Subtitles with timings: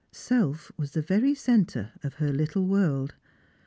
[0.11, 3.13] Self was the very centre of her little world.